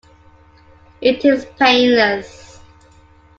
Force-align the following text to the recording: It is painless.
It 0.99 1.23
is 1.25 1.45
painless. 1.59 2.59